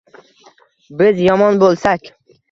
Biz 1.01 1.21
yomon 1.25 1.59
bo’lsak 1.65 2.09